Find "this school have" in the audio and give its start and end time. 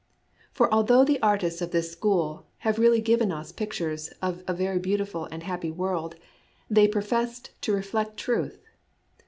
1.69-2.79